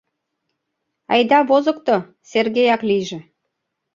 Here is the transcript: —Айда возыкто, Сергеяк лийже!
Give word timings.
—Айда 1.13 1.39
возыкто, 1.49 1.95
Сергеяк 2.31 2.81
лийже! 2.89 3.19